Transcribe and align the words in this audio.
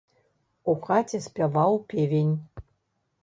У 0.71 0.73
хаце 0.85 1.19
спяваў 1.27 1.77
певень. 1.91 2.31